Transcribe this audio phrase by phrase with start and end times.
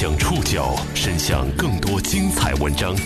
[0.00, 2.96] 将触角伸向更多精彩文章，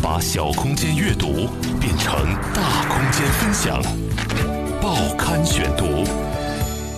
[0.00, 1.48] 把小空间阅读
[1.80, 2.14] 变成
[2.54, 3.82] 大空间分享。
[4.80, 6.04] 报刊选读，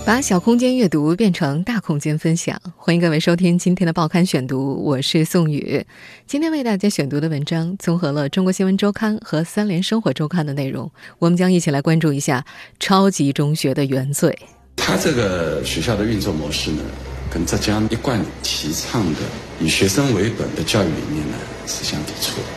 [0.05, 2.61] 把小空间阅读变成大空间分享。
[2.77, 5.83] 欢迎各位收听今天的报刊选读，我是宋宇。
[6.27, 12.45] 今天为大家选读的文章综合了《中国新闻周刊》和《三联生活周刊》的内容，我们将一起来关注一下
[12.79, 14.37] 超级中学的原罪。
[14.75, 16.83] 他这个学校的运作模式呢？
[17.31, 19.19] 跟浙江一贯提倡的
[19.59, 21.37] 以学生为本的教育理念呢
[21.67, 22.47] 是相抵触的。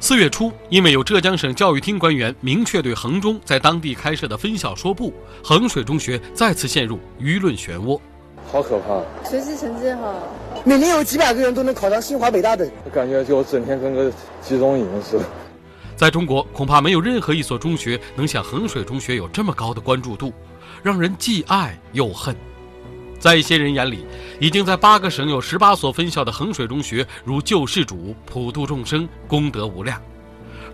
[0.00, 5.12] 四月初，因为有浙江省教育厅官员明确对衡中在当地开设的分校说不，
[5.42, 8.00] 衡水中学再次陷入舆论漩涡。
[8.50, 9.28] 好可怕！
[9.28, 10.22] 学习成绩好，
[10.64, 15.24] 每年有几百个人都能考上清华北大的，我感觉就整天跟个集中营似的。
[15.96, 20.32] 在中国，恐怕没有任何一所中学能像衡水中学有这么高的关注度，
[20.82, 22.34] 让人既爱又恨。
[23.18, 24.06] 在一些人眼里，
[24.40, 29.98] 已经在八个省有十八所分校的衡水中学如救世主，普度众生，功德无量；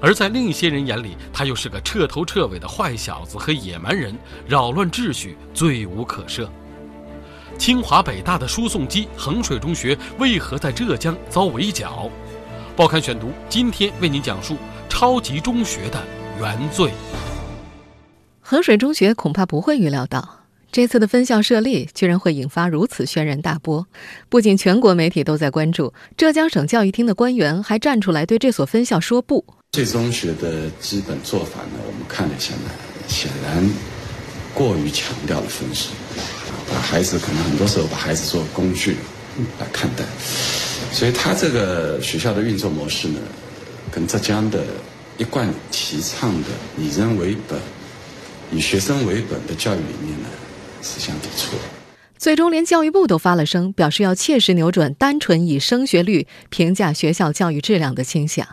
[0.00, 4.14] 而在另一些人眼里，他又是个彻头彻尾的坏小子和野蛮人，
[4.46, 6.46] 扰乱秩序，罪无可赦。
[7.56, 12.10] 清华北大的输送机衡水中学为何在浙江遭围剿？
[12.76, 14.56] 报刊选读今天为您讲述
[14.88, 16.02] 超级中学的
[16.40, 16.90] 原罪。
[18.40, 20.43] 衡水中学恐怕不会预料到。
[20.74, 23.86] 这次的分校设立居然会引发如此轩然大波，
[24.28, 29.44] 不仅全国媒体都在关注，浙江省教育厅的官员还站出来对这所分校说不。
[29.70, 32.72] 这中学的基本做法呢，我们看了一下呢，
[33.06, 33.70] 显然
[34.52, 35.90] 过于强调了分数，
[36.68, 38.96] 把孩子可能很多时候把孩子做工具
[39.60, 40.02] 来看待，
[40.90, 43.20] 所以他这个学校的运作模式呢，
[43.92, 44.64] 跟浙江的
[45.18, 47.60] 一贯提倡的以人为本、
[48.50, 50.28] 以学生为本的教育理念呢。
[50.84, 51.56] 思相抵触。
[52.16, 58.46] 最终，连教育部都发了声，表示要切实扭转单纯以升学率评价学校教育质量的倾向。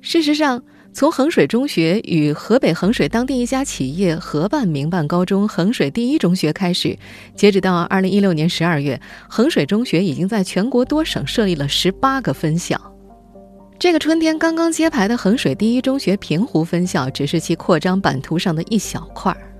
[0.00, 0.62] 事实上，
[0.92, 6.98] 从衡水中学与河北衡水当地一家企业合办民办高中衡水第一中学开始，
[7.34, 12.80] 截止到二零一六年十二月，衡水中学已经在全国多省设立了十八个分校。
[13.78, 19.51] 这个春天刚刚揭牌的衡水第一中学平湖分校，只是其扩张版图上的一小块儿。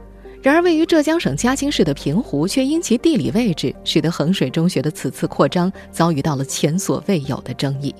[0.42, 7.94] 然而，位于浙江省嘉兴市的平湖，却因其地理位置，使得衡水中学的此次扩张遭遇到了前所未有的争议。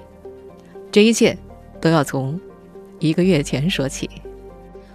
[0.90, 1.38] 这一切
[1.80, 2.38] 都要从
[2.98, 4.10] 一个月前说起。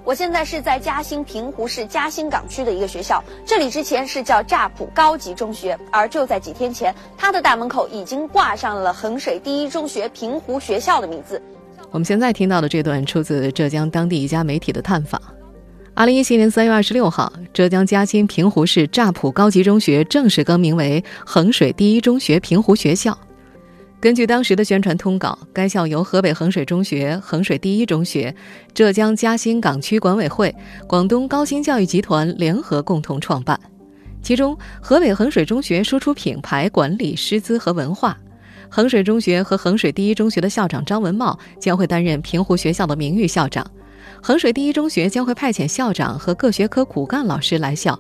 [0.04, 11.42] 我现在是在嘉兴平湖市嘉兴港区的一个学校，这里之前是叫乍浦高级中学，而就在几天前，它的大门口已经挂上了衡水第一中学平湖学校的名字。
[11.92, 15.22] 我们现在听到的这段出自浙江当地一家媒体的探访。
[15.98, 23.18] 二零一七年三月二十六号，浙江嘉兴平湖市乍浦高级中学正式更名为衡水第一中学平湖学校。
[24.00, 28.36] 根据当时的宣传通稿，该校由河北衡水中学、衡水第一中学、
[28.76, 30.56] 浙江嘉兴港区管委会、
[30.88, 33.60] 广东高新教育集团联合共同创办。
[34.22, 38.16] 其中，河北衡水中学输出品牌管理、师资和文化；
[38.70, 43.66] 衡水中学和衡水第一中学的校长张文茂将会担任平湖学校的名誉校长。
[44.22, 48.00] 衡水第一中学将会派遣校长和各学科骨干老师来校。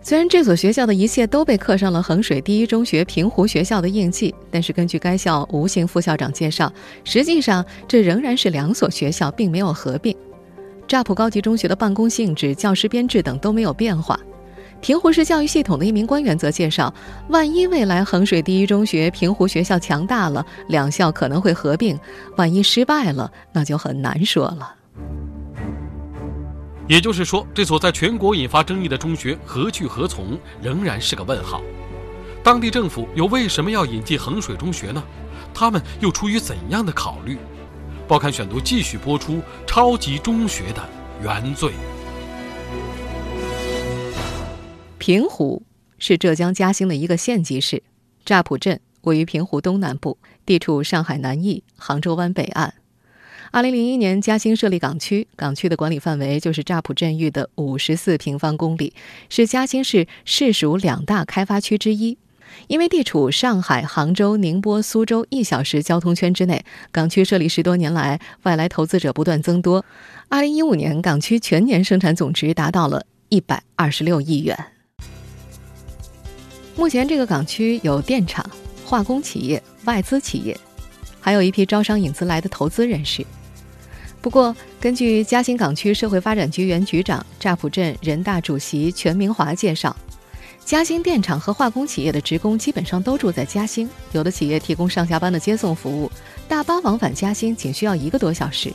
[0.00, 6.72] 虽然这所学校的一切都被刻上了衡水第一中学平湖学校的印记，但是根据该校吴姓副校长介绍，
[7.04, 10.16] 实际上这仍然是两所学校，并没有合并。
[10.86, 14.18] 乍浦高级中学的办公性质、教师编制等都没有变化。
[14.80, 16.94] 平湖市教育系统的一名官员则介绍，
[17.28, 21.98] 万一未来衡水第一中学、平湖学校强大了，两校可能会合并；
[22.36, 24.76] 万一失败了，那就很难说了。
[26.88, 31.62] 也就是说，这所在全国引发争议的中学何去何从，仍然是个问号。
[32.42, 35.04] 当地政府又为什么要引进衡水中学呢？
[35.52, 37.36] 他们又出于怎样的考虑？
[38.06, 40.82] 报刊选读继续播出：超级中学的
[41.22, 41.72] 原罪。
[44.96, 45.62] 平湖
[45.98, 47.82] 是浙江嘉兴的一个县级市，
[48.24, 52.72] 乍浦镇位于平湖东南部，地处上海南翼、杭州湾北岸。
[53.50, 58.92] 二零零一年，嘉兴设立港区，港区的管理范围就是乍浦镇域的五十四平方公里，
[59.30, 62.18] 是嘉兴市市属两大开发区之一。
[62.66, 69.84] 因为地处上海、杭州、宁波、苏州一小时交通圈之内，港区设立十多年来，外来投资者不断增多。
[70.28, 74.58] 二零一五年，港区全年生产总值达到了一百二十六亿元。
[76.76, 78.44] 目前，这个港区有电厂、
[78.84, 80.58] 化工企业、外资企业，
[81.20, 83.24] 还有一批招商引资来的投资人士。
[84.20, 89.94] 不过，根据嘉兴港区社会发展局原局长、乍浦镇人大主席全明华介绍，
[90.64, 96.10] 嘉兴电厂和化工企业的职工基本上都住在嘉兴，有的企业提供上下班的接送服务，
[96.48, 98.72] 大巴往返嘉兴仅需要一个多小时。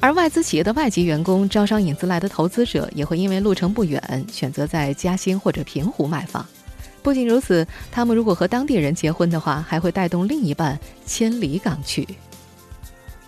[0.00, 6.44] 而外资企业的外籍员工招商引资来的投资者，也会因为路程不远，选择在嘉兴或者平湖买房。
[7.02, 12.08] 不仅如此，他们如果和当地人结婚的话，还会带动另一半千里港区。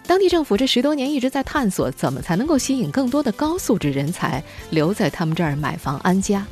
[0.06, 6.46] 当地政府这十多年一直在探索，怎么才能够吸引更多的高素质人才留在他们这儿买房安家。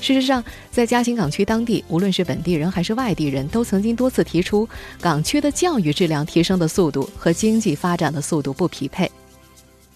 [0.00, 4.68] 事实上，在嘉兴港区当地，无论是本地人还是外地人，都曾经多次提出，
[5.00, 9.10] 港区的教育质量提升的速度和经济发展的速度不匹配。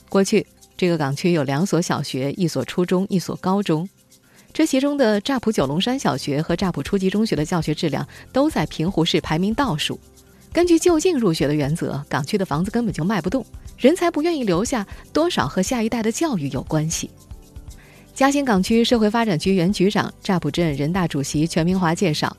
[0.08, 0.46] 过去，
[0.76, 3.88] 这个港区有两所小学、一所初中、一所高中，
[4.52, 9.98] 这其中的乍浦九龙山小学和乍浦初级中学的教学质量都在平湖市排名倒数。
[10.54, 13.44] 根据就近入学的原则，港区的房子根本就卖不动，
[13.76, 17.10] 人才不愿意留下，多少和下一代的教育有关系。
[18.14, 22.34] 嘉兴港区社会发展局原局长、乍浦镇人大主席全明华介绍，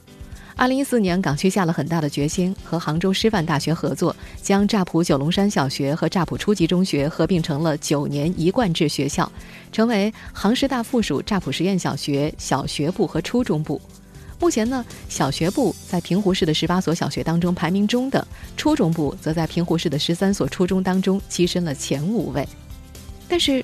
[0.56, 9.30] 二零一四年港区下了很大的决心，和杭州师范大学合作，将乍浦九龙山小学和乍浦初级中学合并成了九年一贯制学校，
[9.74, 13.82] 成为杭师大附属乍浦实验小学小学部和初中部。
[14.40, 18.26] 目前呢，小学部在平湖市的十八所小学当中排名中等，
[18.58, 22.48] 初中部则在平湖市的十三所初中当中跻身了前五位，
[23.28, 23.64] 但是。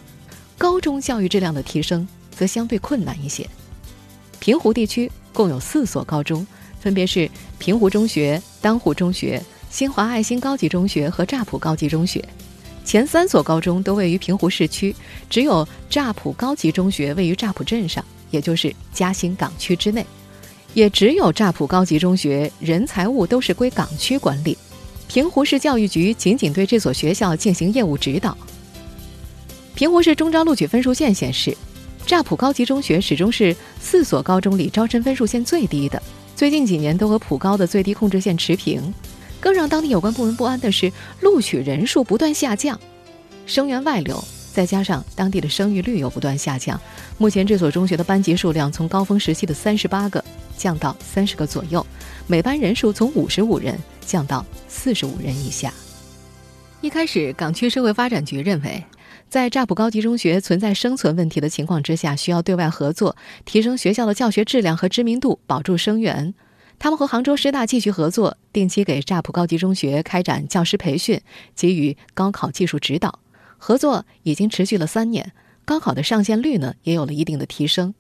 [0.58, 3.50] 高中教育质量的提升则相对困难一些。
[4.40, 6.46] 平湖地区共有四所高中，
[6.80, 7.28] 分别是
[7.58, 9.42] 平湖中学、当湖中学、
[9.72, 12.24] 新华爱心高级中学和乍浦高级中学。
[12.86, 14.96] 前三所高中都位于平湖市区，
[15.32, 20.06] 只有乍浦高级中学位于乍浦镇上，也就是嘉兴港区之内。
[20.74, 24.58] 也只有乍浦高级中学人财物都是归港区管理，
[25.08, 28.38] 平湖市教育局仅仅对这所学校进行业务指导。
[29.76, 31.56] 平湖市中招录取分数线显示，
[32.06, 36.02] 乍浦高级中学始终是四所高中里招生分数线最低的，
[36.36, 38.94] 最近几年都和普高的最低控制线持平。
[39.40, 42.80] 更让当地有关部门不安的是，录取人数不断下降，
[43.46, 44.24] 生源外流，
[44.54, 46.80] 再加上当地的生育率又不断下降，
[47.18, 50.24] 目前这所中学的班级数量从高峰时期的三十八个
[50.58, 51.86] 降到三十个左右，
[52.28, 55.74] 每班人数从五十五人降到四十五人以下。
[56.82, 58.84] 一开始，港区社会发展局认为。
[59.30, 63.16] 在乍浦高级中学存在生存问题的情况之下，需要对外合作，
[63.46, 66.34] 提升学校的教学质量和知名度，保住生源。
[66.78, 71.22] 他们和杭州师大继续合作，定期给乍浦高级中学开展教师培训，
[71.56, 73.20] 给予高考技术指导。
[73.58, 75.32] 合作已经持续了三年，
[75.64, 77.94] 高考的上线率呢也有了一定的提升。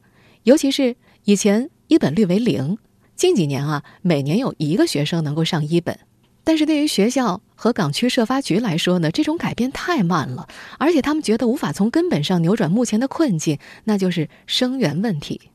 [0.44, 2.78] 尤其是以前一本率为零，
[3.18, 6.00] 近几年啊，每年有一个学生能够上一本。
[6.46, 10.48] 但是对于学校和港区社发局来说呢，这种改变太慢了，
[10.80, 15.52] 而且他们觉得无法从根本上扭转目前的困境，那就是生源问题。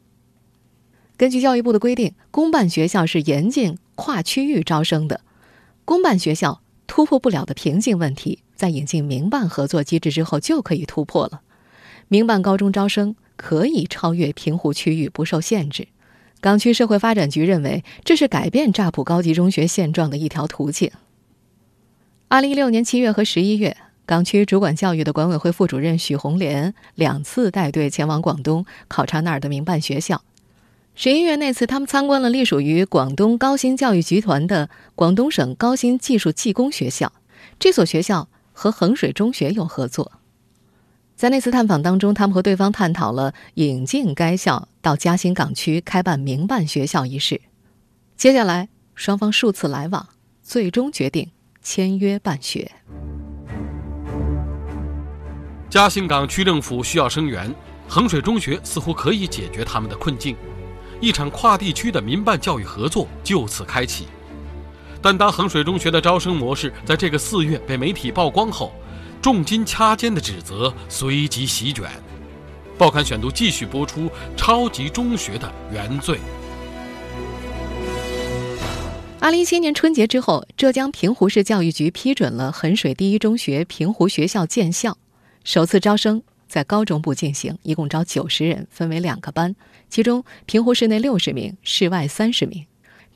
[1.16, 5.22] 根据教育部的规定，公办学校是严禁跨区域招生的，
[5.86, 11.40] 公办学校突破不了的瓶颈问题，在引进民办合作机制之后就可以突破了。
[12.08, 15.88] 民办高中招生可以超越平湖区域，不受限制。
[16.40, 20.90] 港区社会发展局认为，这是改变乍浦高级中学现状的一条途径。
[22.28, 30.22] 二零一六年七月和十一月，港区主管教育的管委会副主任许红莲两次带队前往广东考察那儿的民办学校。
[30.94, 37.12] 十一月那次，他们参观了隶属于广东高新教育集团的广东省高新技术技工学校，
[37.58, 40.12] 这所学校和衡水中学有合作。
[41.16, 47.40] 在那次探访当中，他们和对方探讨了引进该校到嘉兴港区开办民办学校一事。
[48.18, 50.06] 接下来，双方数次来往，
[50.42, 51.30] 最终决定
[51.62, 52.70] 签约办学。
[55.70, 57.50] 嘉兴港区政府需要生源，
[57.88, 60.36] 衡水中学似乎可以解决他们的困境，
[61.00, 64.06] 一场跨地区的民办教育合作就此开启。
[65.00, 68.74] 但当衡水中学的招生模式在这个四月被媒体曝光后，
[69.20, 71.90] 重金掐尖的指责随即席卷，
[72.78, 76.18] 报刊选读继续播出超级中学的原罪。
[79.18, 84.96] 二零一七年春节之后，浙江平湖市教育局批准了衡水第一中学平湖学校建校，
[85.42, 89.56] 首次招生在高中部进行，一共招九十人，分为两个班，
[89.90, 92.64] 其中平湖市内六十名，市外三十名。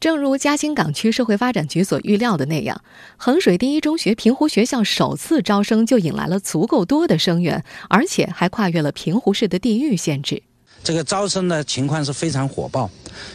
[0.00, 2.82] 正如嘉兴港区社会发展局所预料的那样，
[3.18, 10.42] 衡水第一中学平湖学校首次招生就引来了足够多的生源，而且还跨越了平湖市的地域限制。
[10.82, 12.90] 这个招生的情况是非常火爆，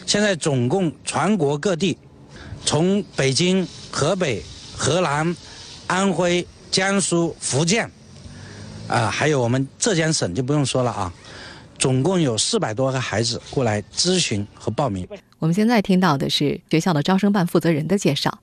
[0.06, 1.96] 现在总共全国各地，
[2.64, 4.42] 从北京、河北、
[4.76, 5.36] 河南、
[5.86, 7.88] 安徽、江苏、福建，
[8.88, 11.14] 啊，还有我们浙江省就不用说了啊，
[11.78, 15.06] 总共有四百多个孩子过来咨询和报名。
[15.38, 18.40] 我们现在听到的是学校的招生办负责人的介绍。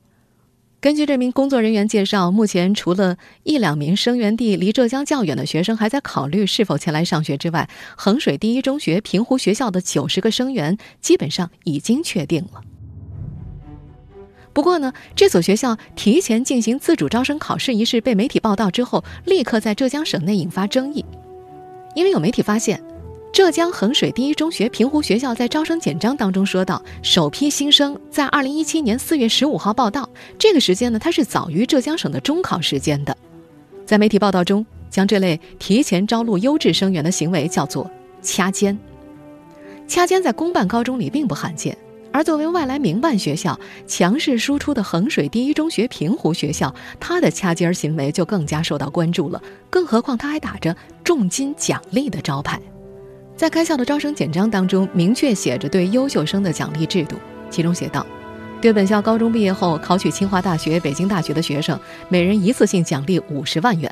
[0.80, 12.62] 根据这名工作人员介绍，目前除了一两名生源地离浙江较远的学生还在考虑是否前来上学之外，衡水第一中学平湖学校的九十个生源基本上已经确定了。
[14.52, 21.06] 不过呢，这所学校提前进行自主招生考试一事被媒体报道之后，立刻在浙江省内引发争议，
[21.96, 22.84] 因为有媒体发现。
[23.34, 30.08] 浙江衡水第一中学平湖学校在招生简章当中说到，首批新生在二零一七年四月十五号报到。
[30.38, 33.18] 这个时间呢，它是早于浙江省的中考时间的。
[33.88, 37.90] 在媒体报道中，将这类提前招录优质生源的行为叫做
[38.22, 38.78] “掐尖”。
[39.90, 41.75] 掐尖在公办高中里并不罕见，
[42.12, 49.42] 而作为外来民办学校强势输出的衡水第一中学平湖学校，它的掐尖行为就更加受到关注了。
[49.72, 52.62] 更何况，它还打着重金奖励的招牌。
[53.36, 57.18] 在该校的招生简章当中，明确写着对优秀生的奖励制度，
[57.50, 58.06] 其中写道：
[58.62, 61.78] 对本校高中毕业后考取清华大学、北京大学的学生，
[62.10, 63.92] 每人一次性奖励五十万元；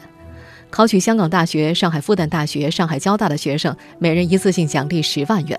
[0.70, 5.58] 考取香港大学、上海复旦大学、上海交大的学生，每人一次性奖励十万元；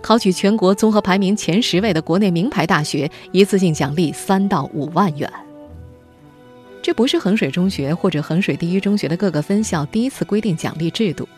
[0.00, 5.30] 考取全国综合排名前十位的国内名牌大学，一次性奖励三到五万元。
[6.80, 11.28] 这不是衡水中学或者衡水第一中学的各个分校第一次规定奖励制度。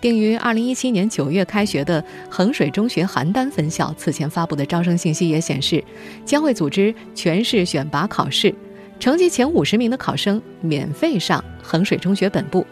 [0.00, 5.82] 定于二零一七年九月开学的衡水中学邯郸分校，此前发布的招生信息也显示，
[6.24, 8.54] 将会组织全市选拔考试，
[9.00, 12.64] 成绩前五十名的考生免费上衡水中学本部，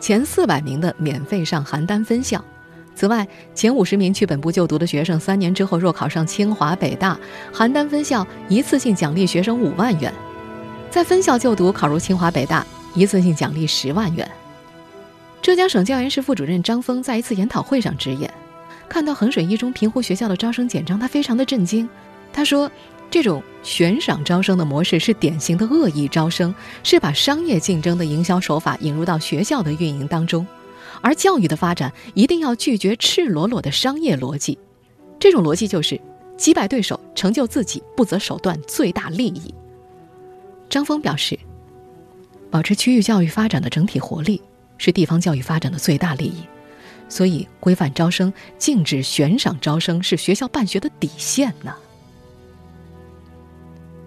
[0.00, 2.44] 前四百名的免费上邯郸分校。
[2.94, 7.18] 此外，前五十名去本部就读的学生，三年之后若考上清华、北大，
[7.54, 10.12] 邯郸分校一次性奖励学生五万元；
[10.90, 14.28] 在分校就读考入清华、北大，一次性奖励十万元。
[15.42, 18.32] 浙江省教研室副主任张峰在一次研讨会上直言，
[18.88, 21.88] 看到衡水一中平湖学校的招生简章，他非常的震惊。
[22.32, 22.70] 他说
[23.10, 30.46] ：“这种悬赏招生的模式是典型的恶意招生，是把商业竞争的营销手法引入到学校的运营当中。
[31.00, 34.56] 而教育的发展一定要拒绝赤裸裸的商业逻辑，
[35.18, 36.00] 这种逻辑就是
[36.36, 39.52] 击败对手，成就自己，不择手段，最大利益。”
[40.70, 41.36] 张峰表示，
[42.48, 44.40] 保持区域教育发展的整体活力。
[44.78, 46.42] 是地方教育发展的最大利益，
[47.08, 51.74] 所以规范招生、禁止悬赏招生是学校办学的底线呢。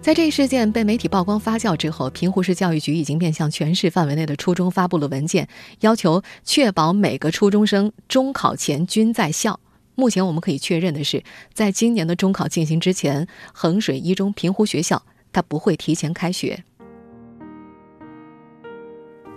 [0.02, 5.48] 在这一事件被媒体曝光发酵之后，平湖市教育局已经面向全市范围内的初中发布了文件，
[5.80, 9.58] 要求确保每个初中生中考前均在校。
[9.96, 16.62] 目前我们可以确认的是，在今年的中考进行之前，衡水一中平湖学校它不会提前开学。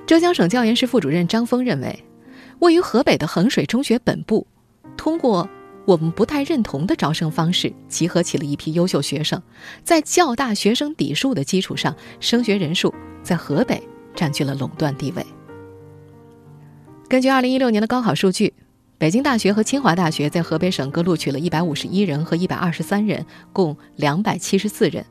[0.10, 2.04] 浙江省教研室副主任张峰认为，
[2.62, 4.48] 位于河北的衡水中学本部，
[4.98, 5.48] 通过
[5.86, 9.40] 我们不太认同的招生方式，集合起了一批优秀学生，
[9.84, 13.80] 在较大学生底数的基础上，升学人数在河北
[14.16, 15.24] 占据了垄断地位。
[17.08, 18.52] 根据2016年的高考数据，
[18.98, 23.24] 北京大学和清华大学在河北省各录取了一百五十一人和一百二十三人，
[23.54, 25.06] 共两百七十四人。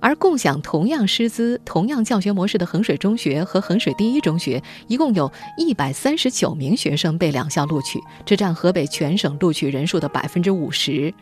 [0.00, 11.12] 而共享同样师资、同样教学模式的衡水中学和衡水第一中学，一共有一百三十九名学生被两校录取，这占河北全省录取人数的百分之五十。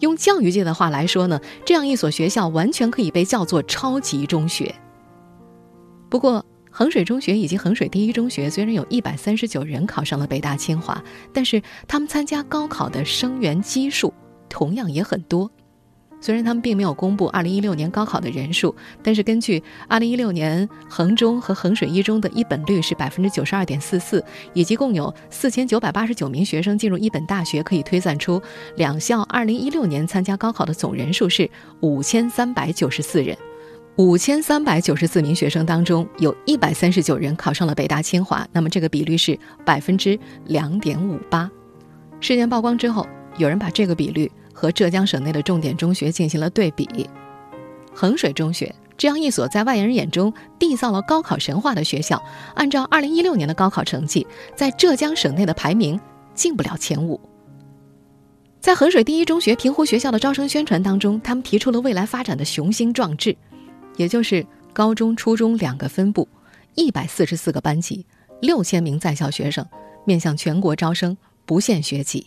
[0.00, 4.74] 用教育界的话来说呢，这样一所学校完全可以被叫做超级中学。
[6.08, 11.02] 不过，衡水中学以及衡水第一中学虽然有一百三十九人考上了北大清华，
[11.32, 14.12] 但是他们参加高考的生源基数
[14.48, 15.50] 同样也很多。
[16.20, 28.42] 虽然他们并没有公布2016年高考的人数，但是根据2016年衡中和衡水一中的一本率是百分之九十二点四四，以及共有四千九百八十九名学生进入一本大学，可以推算出
[28.76, 31.48] 两校2016年参加高考的总人数是
[31.80, 33.36] 五千三百九十四人。
[33.96, 41.50] 五千三百九十四名学生当中，有一百三十九人考上了北大清华，那么这个比率是百分之两点五八。
[42.20, 43.06] 事件曝光之后，
[43.38, 44.30] 有人把这个比率。
[44.56, 47.08] 和浙江省内的重点中学进行了对比，
[47.94, 52.20] 衡水中学这样一所在外人眼中缔造了高考神话的学校，
[52.54, 56.00] 按照2016年的高考成绩，在浙江省内的排名
[56.34, 57.20] 进不了前五。
[58.58, 63.36] 在衡水第一中学平湖学校的招生宣传当中，他们提出了未来发展的雄心壮志，
[63.98, 66.26] 也就是高中、初中两个分部，
[66.74, 68.06] 一百四十四个班级，
[68.40, 69.64] 六千名在校学生，
[70.06, 72.26] 面向全国招生，不限学籍。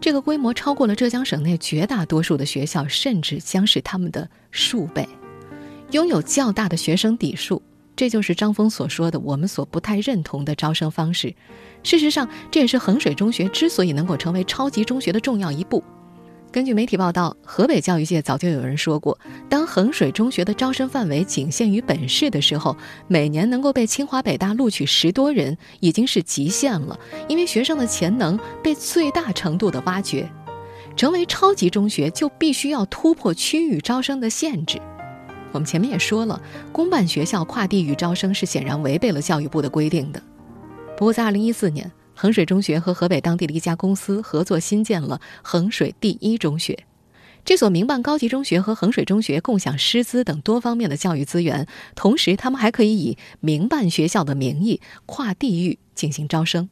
[0.00, 5.08] 这个规模超过了浙江省内绝大多数的学校，甚至将是他们的数倍。
[5.90, 7.62] 拥有较大的学生底数，
[7.94, 11.34] 这就是张峰所说的我们所不太认同的招生方式。
[11.82, 15.82] 事实上，这也是衡水中学之所以能够成为超级中学的重要一步。
[16.54, 19.18] 根据媒体报道，河北教育界早就有人说过，
[19.48, 22.76] 当衡水中学的招生范围仅限于本市的时候，
[23.08, 26.96] 每年能够被清华北大录取十多人已经是极限了，
[27.26, 30.30] 因为学生的潜能被最大程度的挖掘。
[30.94, 34.80] 成为超级中学就必须要突破区域招生的限制。
[35.50, 40.22] 我们前面也说了，公办学校跨地域招生是显然违背了教育部的规定的。
[40.96, 41.90] 不过，在2014年，
[42.24, 46.86] 衡水中学和河北当地的一家公司合作新建了衡水第一中学。
[47.44, 56.70] 这所民办高级中学和衡水中学共享师资等多方面的教育资源，同时他们还可以以民办学校的名义跨地域进行招生。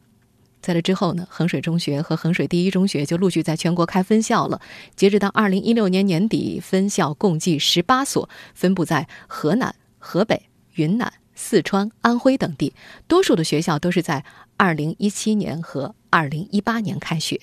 [0.63, 4.59] 在这之后呢，衡水中学和衡水第一中学就陆续在全国开分校了。
[4.97, 10.45] 截止到2016年年底，分校共计18所，分布在河南、河北、
[10.77, 11.13] 云南。
[11.35, 12.75] 四川、安徽等地，
[13.09, 14.23] 多数的学校都是在
[14.59, 17.41] 2017年和2018年开学。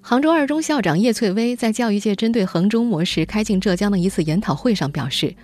[0.00, 5.34] 杭州二中校长叶翠薇在教育界针对衡中模式开进浙江的一次研讨会上表示，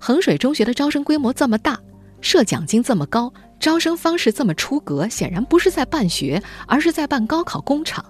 [0.00, 1.78] 衡水中学的招生规模这么大，
[2.20, 8.04] 设奖金这么高，招生方式这么出格，显然不是在办学，而是在办高考工厂。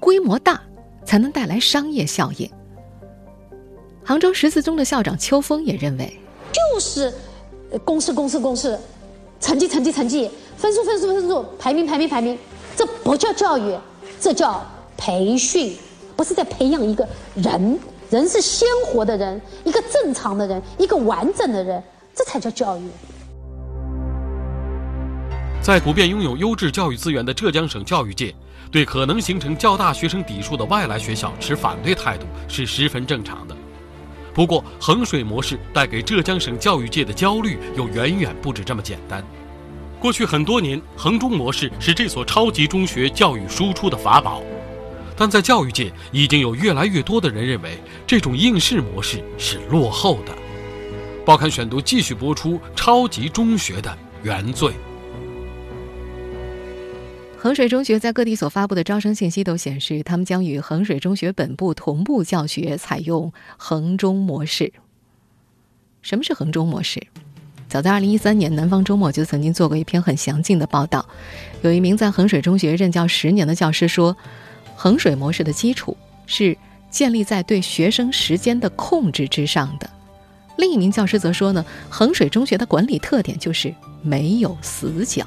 [0.00, 0.60] 规模大
[1.04, 2.50] 才能带来商业效应。
[4.02, 6.18] 杭州十四中的校长邱峰也认为，
[6.52, 7.12] 就是。
[7.84, 8.78] 公式公式公式，
[9.40, 12.38] 成绩成绩成绩，分数分数分数，排名排名排名，
[12.76, 13.76] 这不叫教育，
[14.20, 14.64] 这叫
[14.96, 15.76] 培训，
[16.16, 17.78] 不是在培养一个人，
[18.10, 21.82] 人是鲜活的人，一个正常的人，一个完整的人，
[22.14, 22.82] 这才叫教育。
[25.60, 28.34] 在普遍拥有优质教育资源的浙江省教育界，
[28.70, 33.56] 对可能形成较大学生底数的外来学校持反对态度是十分正常的。
[34.34, 39.24] 不过，衡水模式带给浙江省教育界的焦虑又远远不止这么简单。
[40.04, 44.42] 过去很多年，衡中模式是这所超级中学教育输出的法宝，
[45.16, 50.34] 但在教育界已经有越来越多的人认为，这种应试模式是落后的。
[51.24, 54.74] 报刊选读继续播出超级中学的原罪。
[57.38, 64.70] 衡水中学在各地所发布的招生信息都显示，他们将与衡水中学本部同步教学，采用衡中模式。
[66.02, 67.02] 什么是衡中模式？
[67.68, 71.04] 早在2013年，《南方周末》就曾经做过一篇很详尽的报道。
[71.62, 74.16] 有一名在衡水中学任教十年的教师说，
[74.76, 75.96] 衡水模式的基础
[76.26, 76.56] 是
[76.88, 79.90] 建立在对学生时间的控制之上的。
[80.56, 85.26] 另一名教师则说呢，衡水中学的管理特点就是没有死角。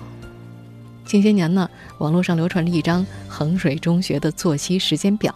[1.04, 5.36] 近些年呢，网络上流传着一张衡水中学的作息时间表。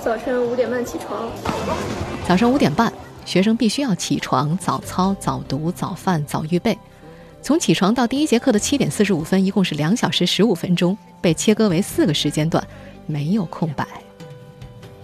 [0.00, 1.28] 早晨五点半起床。
[2.26, 2.92] 早上五点半，
[3.24, 6.76] 学生必须要起床，早操、早读、早饭、早预备。
[7.42, 12.66] 从起床到第一节课的七点四十五分，一共是两小时十五分钟，被切割为四个时间段，
[13.06, 13.86] 没有空白。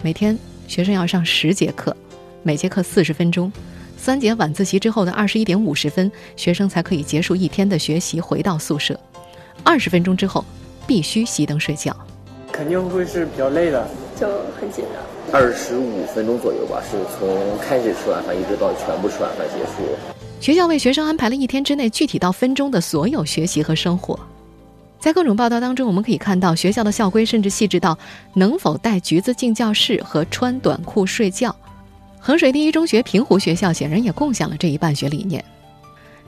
[0.01, 1.95] 每天学生要上十节课，
[2.43, 3.51] 每节课四十分钟。
[3.97, 8.99] 三节晚自习之后的二十一点五十分，学生才可以结束一天的学习，回到宿舍。
[9.63, 10.43] 二十分钟之后，
[10.85, 11.95] 必须熄灯睡觉。
[12.51, 13.87] 肯定会是比较累的，
[14.19, 14.27] 就
[14.59, 15.03] 很紧张。
[15.31, 19.95] 二十五分钟左右吧，是从开始吃晚饭一直到全部吃晚饭结束。
[20.39, 24.19] 学校为学生安排了一天之内具体到分钟的所有学习和生活。
[24.99, 27.97] 在各种报道当中，我们可以看到学校的校规甚至细致到
[28.33, 31.55] 能否带橘子进教室和穿短裤睡觉。
[32.19, 35.43] 衡水第一中学平湖学校显然也共享了这一办学理念。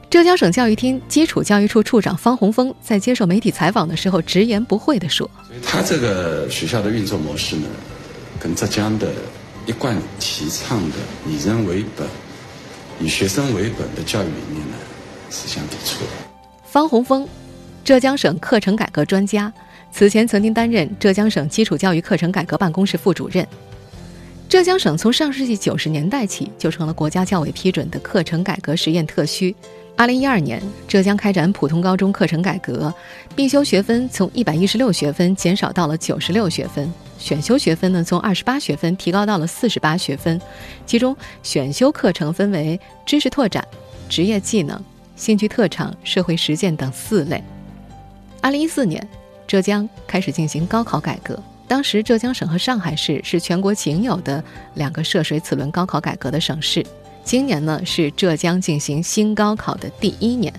[0.10, 5.30] 浙江省教育厅基础教育处处长方洪峰在接受媒体采访的时候直言不讳地说
[5.62, 7.68] ：“他这个学校的运作模式呢，
[8.40, 9.12] 跟浙江的
[9.66, 10.96] 一贯提倡的
[11.28, 12.08] 以人为本、
[13.02, 14.78] 以学生为本的教育理念呢
[15.30, 16.12] 是相抵触的。”
[16.64, 17.28] 方洪峰，
[17.84, 19.52] 浙江省课程改革专家，
[19.92, 23.46] 此前曾经担任浙江省基础教育课程改革办公室副主任。
[24.48, 29.54] 浙江省从上世纪九十年代起就成了国家教委批准的课程改革实验特区。
[29.98, 32.94] 二零一二年，浙江开展普通高中课程改革，
[33.36, 40.40] 必修学分从一百一十六学分减少到了九十六学分，选修学分呢从二十八学分提高到了四十八学分。
[40.86, 43.68] 其中，选修课程分为知识拓展、
[44.08, 44.80] 职业技能、
[45.16, 47.44] 兴趣特长、社会实践等四类。
[48.40, 49.06] 二零一四年，
[49.48, 51.42] 浙江开始进行高考改革。
[51.68, 54.44] 当时，浙江省和上海市是全国仅有的
[54.76, 56.86] 两个涉水此轮高考改革的省市。
[57.28, 60.54] 今年呢，是浙江进行新高考的第一年。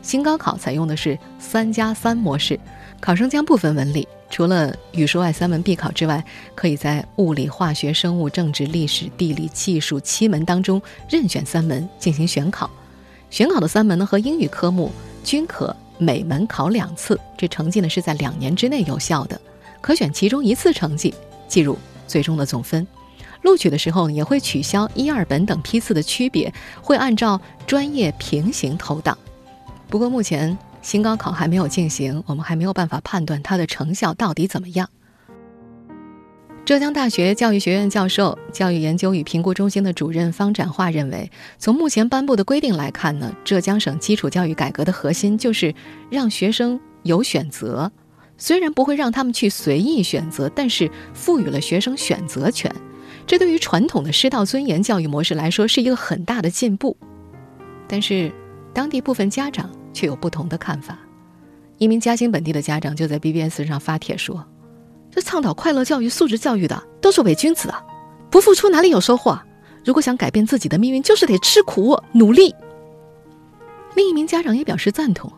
[0.00, 2.56] 新高考采用的是“三加三”模式，
[3.00, 10.80] 考生将不分文理、除了语数外三门必考之外，可以在物理、化学、生物、政治、历史、地理、技术七门当中
[11.10, 12.70] 任选三门进行选考。
[13.28, 14.92] 选考的三门呢和英语科目
[15.24, 19.40] 均可每门考两次，这成绩呢是在两年之内有效的，
[19.80, 21.12] 可选其中一次成绩
[21.48, 22.86] 计入最终的总分。
[23.42, 29.16] 录取的时候也会取消一二本等批次的区别，会按照专业平行投档。
[29.88, 34.88] 不过目前新高考还没有进行，我们还没有办法判断它的成效到底怎么样。
[36.64, 45.74] 浙江大学教育学院教授、教育研究与评估中心的主任方展化认为，从目前颁布的规定来看呢，浙江省基础教育改革的核心就是
[46.10, 47.90] 让学生有选择，
[48.36, 52.70] 虽然不会让他们去随意选择，但是赋予了学生选择权。
[53.28, 56.96] 这对于传统的师道尊严教育模式来说是一个很大的进步，
[57.86, 58.32] 但是
[58.72, 60.98] 当地部分家长却有不同的看法。
[61.76, 64.42] 一名嘉兴本地的家长就在 BBS 上发帖说
[65.12, 67.84] ：“这倡导快乐教育、素质教育的都是伪君子啊！
[68.30, 69.38] 不付出哪里有收获？
[69.84, 72.54] 如果想改变自己的命运，就是得吃苦努力。”
[73.94, 75.30] 另一名家长也表示赞同：“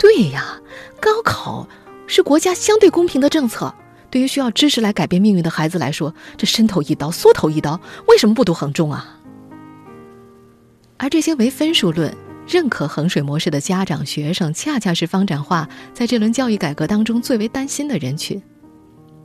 [0.00, 0.60] 对呀，
[1.00, 1.68] 高考
[2.08, 3.72] 是国家相对公平的政策。”
[4.10, 9.18] 对于需要知识来改变命运的孩子来说，这伸头一刀，缩头一刀，为什么不读衡中啊？
[10.96, 12.12] 而这些唯分数论、
[12.46, 18.42] 认可衡水模式的家长、学生，恰恰是方展化在这轮教育改革当中最为担心的人群。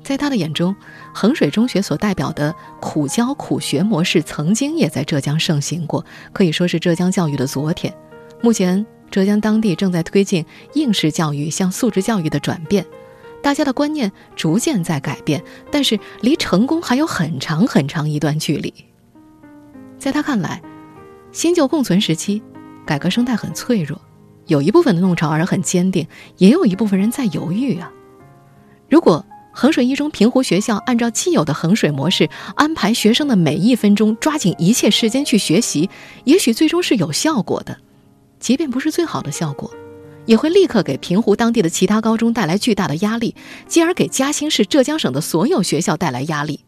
[0.04, 0.76] 在他的眼中，
[1.14, 7.94] 衡水中学所代表的苦教苦学模式，曾经也在浙江盛行过，可以说是浙江教育的昨天。
[8.42, 12.86] 目前，浙江当地正在推进应试教育向素质教育的转变。
[13.44, 18.74] 大家的观念逐渐在改变，但是离成功还有很长很长一段距离。
[20.00, 20.62] 在他看来，
[21.34, 22.42] 新旧共存时期，
[22.86, 24.00] 改革生态很脆弱，
[24.48, 27.92] 有一部分的弄潮儿很坚定，也有一部分人在犹豫啊。
[28.90, 35.90] 如果衡水一中平湖学校按照既有的衡水模式安排学生的每一分钟，抓紧一切时间去学习，
[36.24, 37.78] 也许最终是有效果的，
[38.40, 39.70] 即便不是最好的效果。
[40.26, 43.36] 也会立刻给平湖当地的其他高中带来巨大的压力，
[43.68, 46.64] 进而给嘉兴市、浙江省的所有学校带来压力。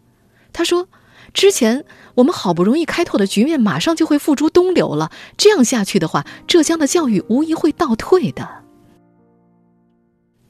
[0.51, 0.87] 他说
[1.33, 5.11] ：“之前我们好不容易开拓的局面，马上就会付诸东流了。
[5.37, 8.63] 这样下去的话，浙江的教育无疑会倒退的。”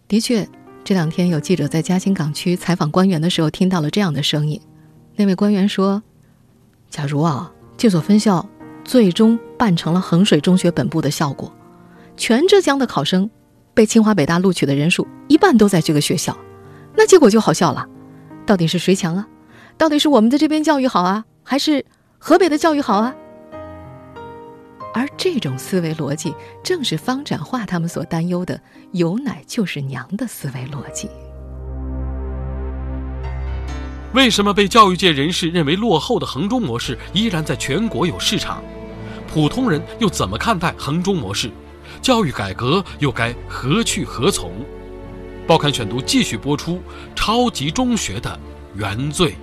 [0.07, 0.47] 的确，
[0.83, 4.61] 这两天有记者在嘉兴港区采访官员的时候，听到了这样的声音。
[5.15, 6.03] 那位官员说
[6.91, 8.47] ：“假如啊，这所分校
[8.83, 11.51] 最终办成了衡水中学本部的效果。”
[12.17, 13.29] 全浙江的考生，
[13.73, 16.35] 被清华北大录取的人数一半都在这个学校，
[16.95, 17.85] 那结果就好笑了。
[18.45, 19.27] 到底是谁强啊？
[19.77, 21.85] 到底是我们的这边教育好啊，还是
[22.17, 23.13] 河北的教育好啊？
[24.93, 28.57] 而这种思维逻辑，正是方展化他们所担忧的
[28.93, 31.09] “有奶就是娘”的思维逻辑。
[34.13, 38.63] 为什么被教育界人士认为落后的衡中模式依然在全国有市场？
[39.27, 41.51] 普通人又怎么看待衡中模式？
[42.01, 44.51] 教育改革又该何去何从？
[45.47, 46.81] 报刊选读继续播出：
[47.15, 48.39] 超级中学的
[48.75, 49.35] 原罪。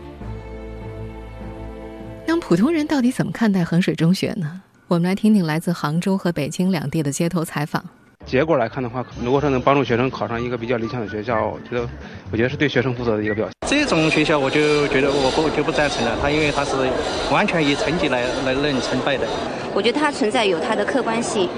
[2.26, 4.62] 那普通人到底怎么看待衡水中学呢？
[4.88, 7.84] 我们来听听来自杭州和北京两地的街头采访。
[8.24, 11.88] 结果来看的话，如果说能帮助学生考上一个比较理想的学校，我觉得，
[12.30, 13.52] 我觉得是对学生负责的一个表现。
[13.68, 16.76] 这种学校我就觉得我不就不赞成了，他因为他是
[17.32, 19.26] 完全以成绩来来论成败的。
[19.74, 21.48] 我觉得它存在有它的客观性。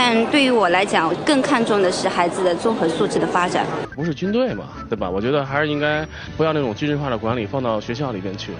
[0.00, 3.66] 但对于我来讲，更看重的是孩子的综合素质的发展。
[3.96, 5.10] 不是军队嘛，对吧？
[5.10, 6.06] 我觉得还是应该
[6.36, 8.52] 不要那种军事化的管理放到学校里边去。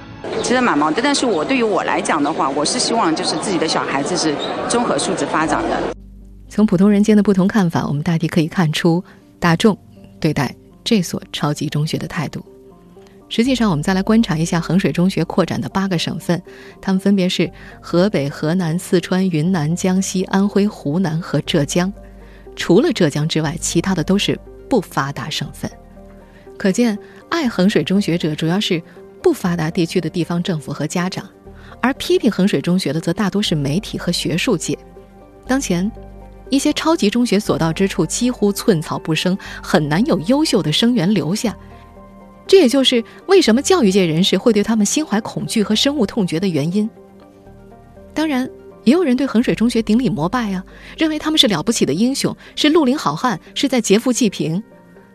[0.42, 4.34] 其实蛮矛盾，但是我对于我来讲的话，我是希望就是自己的小孩子是
[4.68, 5.94] 综合素质发展的。
[6.48, 9.02] 从普通人间的不同看法，我们大体可以看出
[9.38, 9.78] 大众
[10.18, 12.44] 对待这所超级中学的态度。
[13.30, 16.42] 实际上，我们再来观察一下衡水中学扩展的八个省份，
[16.80, 21.92] 它们分别是河北、河南、四川、云南、江西、安徽、湖南和浙江。
[22.56, 24.38] 除了浙江之外，其他的都是
[24.68, 25.70] 不发达省份。
[26.56, 28.82] 可见，爱衡水中学者主要是
[29.22, 31.28] 不发达地区的地方政府和家长，
[31.82, 34.76] 而批评衡水中学的则大多是媒体和学术界。
[35.46, 35.90] 当前，
[36.48, 41.54] 一些超级中学所到之处几乎寸草不生，很难有优秀的生源留下。
[42.48, 46.88] 这也就是为什么教育界人士会对他们心怀恐惧和深恶痛绝的原因。
[48.14, 48.50] 当然，
[48.84, 50.64] 也有人对衡水中学顶礼膜拜啊，
[50.96, 54.60] 认为他们是了不起的英雄，是绿林好汉，是在劫富济贫。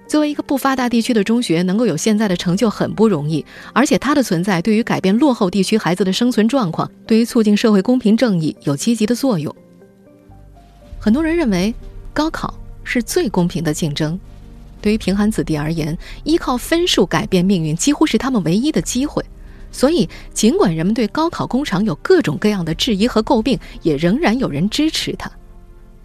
[0.05, 3.43] 作为一个不发达地区的中学，能够有现在的成就很不容易，
[3.73, 9.53] 而且它的存在对于改变落后地区孩子的生存状况，对于促进社会公平正义有积极的作用。
[10.99, 11.73] 很多人认为，
[12.13, 14.19] 高考是最公平的竞争。
[14.83, 19.23] 对于贫寒子弟而言，依靠分数改变命运几乎是他们唯一的机会。
[19.71, 25.31] 所以，尽管人们对高考工厂有各种各样的质疑和诟病，也仍然有人支持它。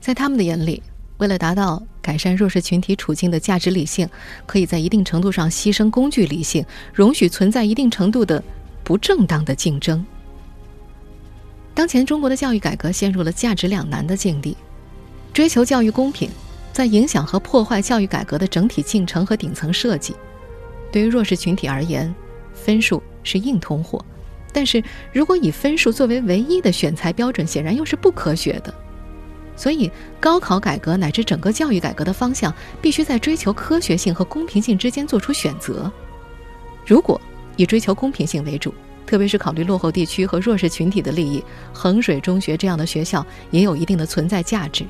[0.01, 0.81] 在他们的眼里，
[1.17, 4.09] 为了达到改善弱势群体处境的价值理性，
[4.47, 6.65] 可以在一定程度上牺牲工具理性，
[6.95, 8.41] 容许存在一定程度的
[8.85, 10.07] 不正当的竞争。
[11.75, 14.57] 当前中国的教育改革陷入了价值两难的境地，
[15.33, 16.31] 追求教育公平，
[16.73, 20.15] 在影响和破坏教育改革的整体进程和顶层设计。
[20.93, 22.15] 对于弱势群体而言，
[22.55, 23.03] 分数。
[23.25, 24.03] 是硬通货，
[24.55, 28.73] 但是如果以分数作为唯一的选材标准，显然又是不科学的。
[29.55, 35.93] 所以，高考改革乃至整个教育改革的方向，必须在追求科学性和公平性之间做出选择。
[36.87, 37.21] 如果
[37.57, 38.73] 以追求公平性为主，
[39.05, 44.87] 特别是考虑落后地区和弱势群体的利益，衡水中学这样的学校也有一定的存在价值。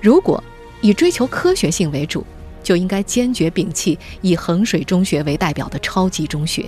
[0.00, 0.42] 如果
[0.80, 2.24] 以追求科学性为主，
[2.62, 6.66] 就应该坚决摒弃以衡水中学为代表的超级中学。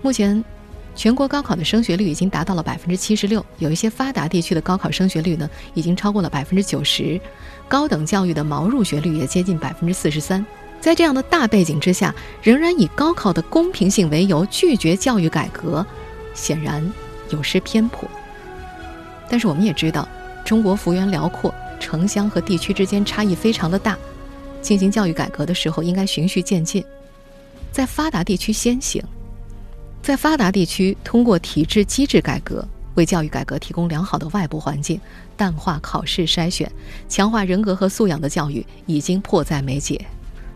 [0.00, 0.42] 目前，
[0.96, 7.20] 全国高考的升学率已经达到了百分之七十六，有一些发达地区的高考升学率呢，已经超过了百分之九十，
[7.68, 10.44] 高等教育的毛入学率也接近百分之四十三。
[10.80, 15.86] 在这样的大背景之下，仍然以高考的公平性为由拒绝教育改革，
[16.34, 16.92] 显然
[17.30, 18.08] 有失偏颇。
[19.30, 20.08] 但是我们也知道，
[20.44, 23.96] 中国幅员辽阔，城乡和地区之间差异非常的大，
[24.60, 26.84] 进行教育改革的时候应该循序渐进，
[27.70, 29.02] 在发达地区先行。
[30.02, 35.00] 在发达地区，通过体制机制改革，为教育改革提供良好的外部环境，
[35.36, 36.70] 淡化考试筛选，
[37.08, 40.04] 强化人格和素养的教育已经迫在眉睫。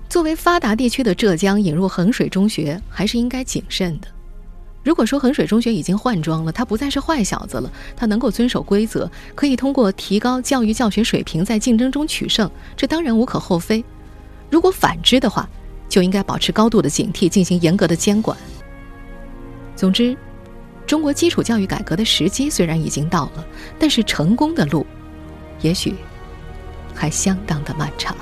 [0.08, 4.08] 作为发达地区的浙江，引入衡水中学还是应该谨慎的。
[4.86, 13.84] 如果说衡水中学已经换装了，他不再是坏小子了，他能够遵守规则，可以通过提高教育教学水平在竞争中取胜，这当然无可厚非。
[14.48, 15.48] 如果反之的话，
[15.88, 18.38] 就应该保持高度的警惕，进行严格的监管。
[19.74, 20.16] 总之，
[20.86, 23.44] 中国基础教育改革的时机虽然已经到了，
[23.80, 24.86] 但是成功的路，
[25.62, 25.96] 也许
[26.94, 28.16] 还相当的漫长。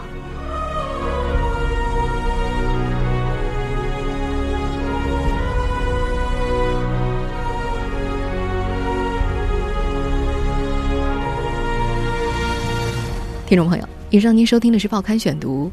[13.46, 15.66] 听众朋友，以上您收听的是《报刊选读》，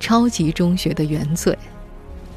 [0.00, 1.56] 超级中学的原罪。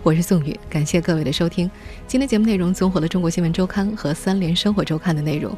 [0.04, 1.72] 我是宋宇，感谢各位的收听。
[2.08, 5.58] 今天节目内容综合了《中国新闻周刊》和《三联生活周刊》的内容。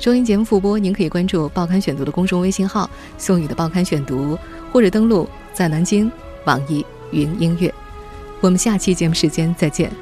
[0.00, 4.36] 收听节目复播，您可以关注《报刊选读》的公众微信号“宋宇的报刊选读”，
[4.72, 6.10] 或者登录在南京
[6.44, 7.72] 网易云音乐。
[8.40, 9.92] 我们下期节目时间再见。